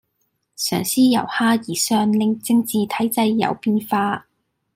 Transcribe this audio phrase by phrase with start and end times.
[0.55, 4.25] 嘗試由下而上令政治體制有變化